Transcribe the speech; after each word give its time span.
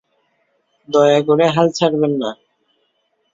দয়া 0.89 1.19
করে 1.27 1.45
হাল 1.55 1.67
ছাড়বেন 1.77 2.13
না। 2.21 2.29